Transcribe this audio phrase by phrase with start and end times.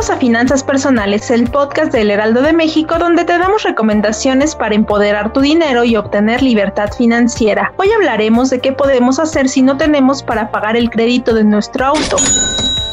[0.00, 4.74] Bienvenidos a Finanzas Personales, el podcast del Heraldo de México, donde te damos recomendaciones para
[4.74, 7.74] empoderar tu dinero y obtener libertad financiera.
[7.76, 11.84] Hoy hablaremos de qué podemos hacer si no tenemos para pagar el crédito de nuestro
[11.84, 12.16] auto.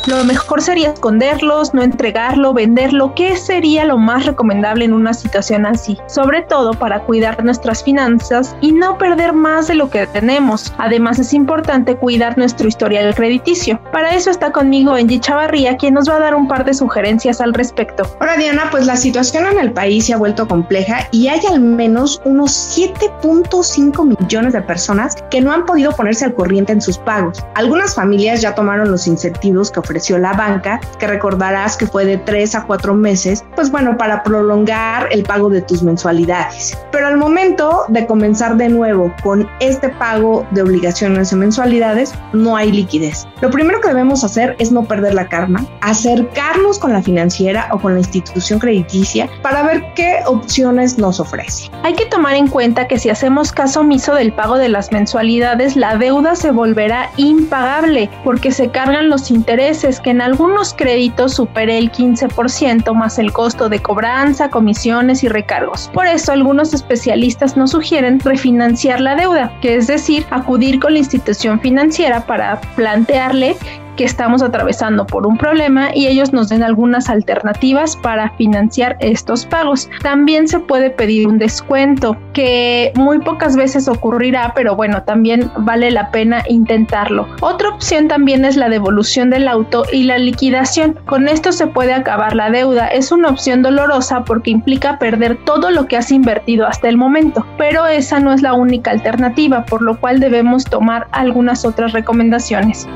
[0.07, 3.13] Lo mejor sería esconderlos, no entregarlo, venderlo.
[3.13, 5.97] ¿Qué sería lo más recomendable en una situación así?
[6.07, 10.73] Sobre todo para cuidar nuestras finanzas y no perder más de lo que tenemos.
[10.77, 13.81] Además es importante cuidar nuestro historial crediticio.
[13.91, 17.41] Para eso está conmigo Angie Chavarría, quien nos va a dar un par de sugerencias
[17.41, 18.09] al respecto.
[18.21, 21.59] Hola Diana, pues la situación en el país se ha vuelto compleja y hay al
[21.59, 26.97] menos unos 7.5 millones de personas que no han podido ponerse al corriente en sus
[26.97, 27.43] pagos.
[27.55, 32.17] Algunas familias ya tomaron los incentivos que ofrecen la banca, que recordarás que fue de
[32.17, 36.77] tres a cuatro meses, pues bueno, para prolongar el pago de tus mensualidades.
[36.91, 42.55] Pero al momento de comenzar de nuevo con este pago de obligaciones y mensualidades, no
[42.55, 43.27] hay liquidez.
[43.41, 47.79] Lo primero que debemos hacer es no perder la calma, acercarnos con la financiera o
[47.79, 51.69] con la institución crediticia para ver qué opciones nos ofrece.
[51.83, 55.75] Hay que tomar en cuenta que si hacemos caso omiso del pago de las mensualidades,
[55.75, 61.77] la deuda se volverá impagable porque se cargan los intereses que en algunos créditos supere
[61.77, 65.89] el 15% más el costo de cobranza, comisiones y recargos.
[65.93, 70.99] Por eso algunos especialistas nos sugieren refinanciar la deuda, que es decir, acudir con la
[70.99, 73.55] institución financiera para plantearle
[73.97, 79.45] que estamos atravesando por un problema y ellos nos den algunas alternativas para financiar estos
[79.45, 79.89] pagos.
[80.01, 85.91] También se puede pedir un descuento que muy pocas veces ocurrirá, pero bueno, también vale
[85.91, 87.27] la pena intentarlo.
[87.41, 90.97] Otra opción también es la devolución del auto y la liquidación.
[91.05, 92.87] Con esto se puede acabar la deuda.
[92.87, 97.45] Es una opción dolorosa porque implica perder todo lo que has invertido hasta el momento,
[97.57, 102.87] pero esa no es la única alternativa, por lo cual debemos tomar algunas otras recomendaciones.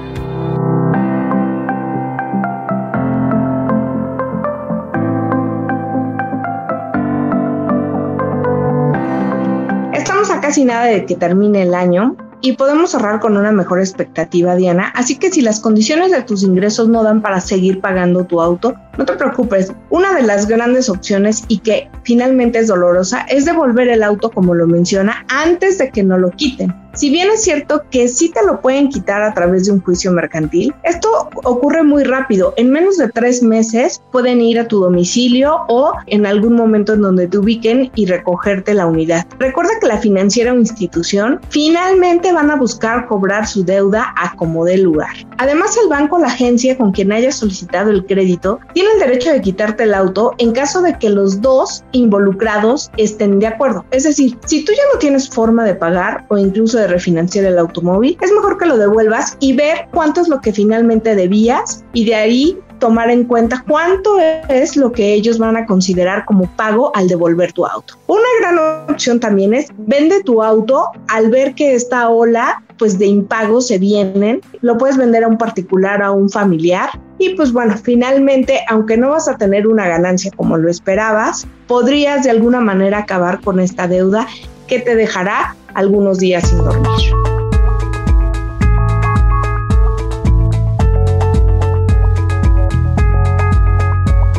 [10.51, 14.91] Casi nada de que termine el año y podemos ahorrar con una mejor expectativa, Diana.
[14.95, 18.75] Así que si las condiciones de tus ingresos no dan para seguir pagando tu auto,
[18.97, 19.71] no te preocupes.
[19.91, 24.53] Una de las grandes opciones y que finalmente es dolorosa es devolver el auto como
[24.53, 26.75] lo menciona antes de que no lo quiten.
[27.01, 30.11] Si bien es cierto que sí te lo pueden quitar a través de un juicio
[30.11, 31.09] mercantil, esto
[31.45, 32.53] ocurre muy rápido.
[32.57, 37.01] En menos de tres meses pueden ir a tu domicilio o en algún momento en
[37.01, 39.25] donde te ubiquen y recogerte la unidad.
[39.39, 44.63] Recuerda que la financiera o institución finalmente van a buscar cobrar su deuda a como
[44.63, 45.09] dé lugar.
[45.39, 49.31] Además, el banco o la agencia con quien hayas solicitado el crédito tiene el derecho
[49.31, 53.85] de quitarte el auto en caso de que los dos involucrados estén de acuerdo.
[53.89, 57.57] Es decir, si tú ya no tienes forma de pagar o incluso de refinanciar el
[57.57, 62.05] automóvil, es mejor que lo devuelvas y ver cuánto es lo que finalmente debías y
[62.05, 64.17] de ahí tomar en cuenta cuánto
[64.49, 67.93] es lo que ellos van a considerar como pago al devolver tu auto.
[68.07, 73.05] Una gran opción también es vende tu auto al ver que esta ola pues de
[73.05, 77.75] impago se vienen, lo puedes vender a un particular, a un familiar y pues bueno,
[77.77, 82.97] finalmente, aunque no vas a tener una ganancia como lo esperabas, podrías de alguna manera
[82.97, 84.25] acabar con esta deuda
[84.71, 86.87] que te dejará algunos días sin dormir.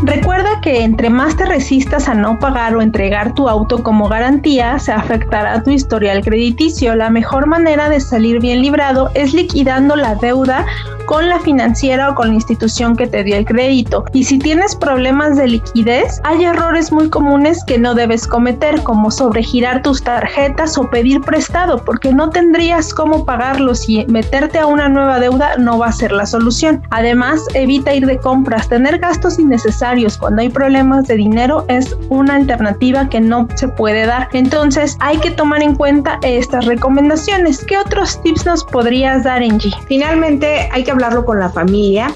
[0.05, 4.79] Recuerda que entre más te resistas a no pagar o entregar tu auto como garantía,
[4.79, 6.97] se afectará tu historial crediticio.
[6.97, 10.65] La mejor manera de salir bien librado es liquidando la deuda
[11.07, 14.05] con la financiera o con la institución que te dio el crédito.
[14.13, 19.11] Y si tienes problemas de liquidez, hay errores muy comunes que no debes cometer, como
[19.11, 24.89] sobregirar tus tarjetas o pedir prestado, porque no tendrías cómo pagarlos y meterte a una
[24.89, 26.83] nueva deuda no va a ser la solución.
[26.91, 28.69] Además, evita ir de compras.
[28.69, 34.07] Tener gastos innecesarios cuando hay problemas de dinero es una alternativa que no se puede
[34.07, 34.29] dar.
[34.33, 37.65] Entonces, hay que tomar en cuenta estas recomendaciones.
[37.65, 39.73] ¿Qué otros tips nos podrías dar, Angie?
[39.87, 42.15] Finalmente, hay que hablarlo con la familia.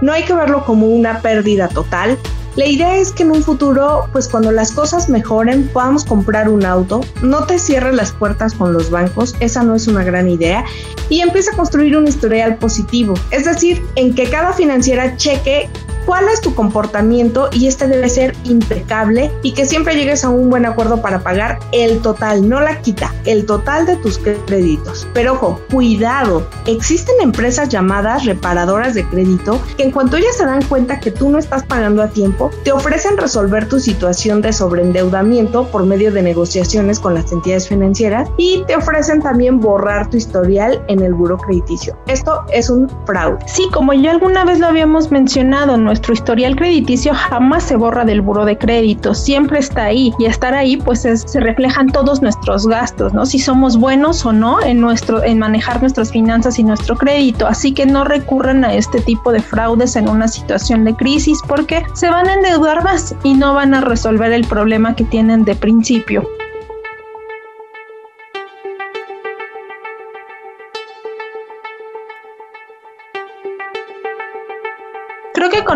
[0.00, 2.18] No hay que verlo como una pérdida total.
[2.54, 6.66] La idea es que en un futuro, pues cuando las cosas mejoren, podamos comprar un
[6.66, 7.00] auto.
[7.22, 10.62] No te cierres las puertas con los bancos, esa no es una gran idea.
[11.08, 13.14] Y empieza a construir un historial positivo.
[13.30, 15.70] Es decir, en que cada financiera cheque
[16.06, 20.50] cuál es tu comportamiento y este debe ser impecable y que siempre llegues a un
[20.50, 25.06] buen acuerdo para pagar el total, no la quita, el total de tus créditos.
[25.14, 30.62] Pero ojo, cuidado, existen empresas llamadas reparadoras de crédito que en cuanto ellas se dan
[30.64, 35.66] cuenta que tú no estás pagando a tiempo, te ofrecen resolver tu situación de sobreendeudamiento
[35.68, 40.82] por medio de negociaciones con las entidades financieras y te ofrecen también borrar tu historial
[40.88, 41.96] en el buro crediticio.
[42.06, 43.38] Esto es un fraude.
[43.46, 48.22] Sí, como ya alguna vez lo habíamos mencionado, nuestro historial crediticio jamás se borra del
[48.22, 53.12] buro de crédito, siempre está ahí y estar ahí pues se reflejan todos nuestros gastos,
[53.12, 53.26] ¿no?
[53.26, 57.74] Si somos buenos o no en nuestro en manejar nuestras finanzas y nuestro crédito, así
[57.74, 62.08] que no recurran a este tipo de fraudes en una situación de crisis porque se
[62.08, 66.26] van a endeudar más y no van a resolver el problema que tienen de principio.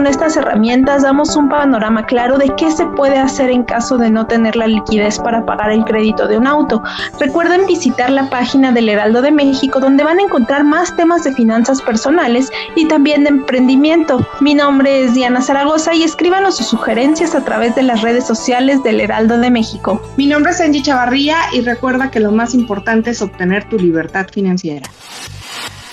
[0.07, 4.09] Con estas herramientas damos un panorama claro de qué se puede hacer en caso de
[4.09, 6.81] no tener la liquidez para pagar el crédito de un auto.
[7.19, 11.33] Recuerden visitar la página del Heraldo de México donde van a encontrar más temas de
[11.33, 14.25] finanzas personales y también de emprendimiento.
[14.41, 18.85] Mi nombre es Diana Zaragoza y escríbanos sus sugerencias a través de las redes sociales
[18.85, 20.01] del Heraldo de México.
[20.17, 24.29] Mi nombre es Angie Chavarría y recuerda que lo más importante es obtener tu libertad
[24.33, 24.89] financiera.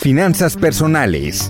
[0.01, 1.50] Finanzas personales.